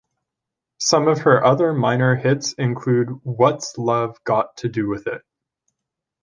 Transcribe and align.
Some 0.79 1.07
of 1.07 1.19
her 1.19 1.45
other 1.45 1.73
minor 1.73 2.15
hits 2.15 2.53
include 2.53 3.19
What's 3.21 3.77
Love 3.77 4.17
Got 4.23 4.57
to 4.57 4.67
Do 4.67 4.89
with 4.89 5.05
It? 5.05 5.21